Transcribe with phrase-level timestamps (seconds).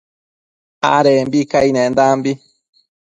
[0.93, 2.31] adenda caindambi